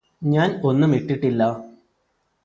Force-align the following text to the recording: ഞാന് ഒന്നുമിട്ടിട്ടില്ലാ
ഞാന് 0.21 0.55
ഒന്നുമിട്ടിട്ടില്ലാ 0.63 1.49